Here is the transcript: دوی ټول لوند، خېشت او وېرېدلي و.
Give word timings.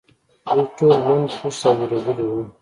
دوی 0.55 0.65
ټول 0.77 0.91
لوند، 1.05 1.35
خېشت 1.37 1.63
او 1.67 1.73
وېرېدلي 1.77 2.25
و. 2.29 2.33